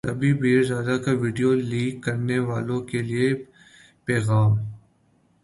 رابی 0.07 0.31
پیرزادہ 0.33 0.95
کا 1.03 1.11
video 1.21 1.51
leak 1.71 2.03
کرنیوالوں 2.03 2.79
کے 2.89 3.01
لیے 3.01 3.27
پیغام 4.05 4.51